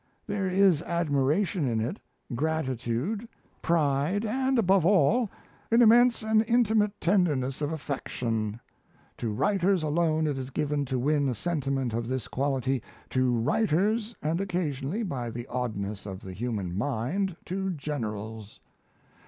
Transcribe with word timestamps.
There 0.25 0.47
is 0.49 0.81
admiration 0.81 1.67
in 1.67 1.79
it, 1.79 1.99
gratitude, 2.33 3.29
pride, 3.61 4.25
and, 4.25 4.57
above 4.57 4.83
all, 4.83 5.29
an 5.69 5.83
immense 5.83 6.23
and 6.23 6.43
intimate 6.47 6.99
tenderness 6.99 7.61
of 7.61 7.71
affection. 7.71 8.59
To 9.19 9.29
writers 9.31 9.83
alone 9.83 10.25
it 10.25 10.39
is 10.39 10.49
given 10.49 10.85
to 10.85 10.97
win 10.97 11.29
a 11.29 11.35
sentiment 11.35 11.93
of 11.93 12.07
this 12.07 12.27
quality 12.27 12.81
to 13.11 13.31
writers 13.31 14.15
and 14.23 14.41
occasionally, 14.41 15.03
by 15.03 15.29
the 15.29 15.45
oddness 15.45 16.07
of 16.07 16.21
the 16.21 16.33
human 16.33 16.75
mind, 16.75 17.35
to 17.45 17.69
generals. 17.69 18.59